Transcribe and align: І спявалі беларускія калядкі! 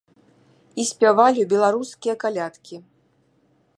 І 0.83 0.85
спявалі 0.91 1.41
беларускія 1.53 2.15
калядкі! 2.25 2.75